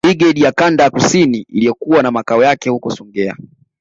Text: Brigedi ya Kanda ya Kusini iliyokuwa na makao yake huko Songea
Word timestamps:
Brigedi 0.05 0.41
ya 0.41 0.51
Kanda 0.51 0.83
ya 0.83 0.89
Kusini 0.89 1.37
iliyokuwa 1.49 2.03
na 2.03 2.11
makao 2.11 2.43
yake 2.43 2.69
huko 2.69 2.89
Songea 2.89 3.35